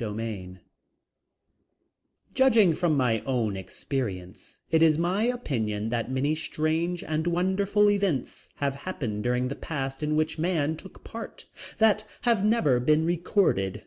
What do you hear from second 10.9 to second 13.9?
part, that have never been recorded.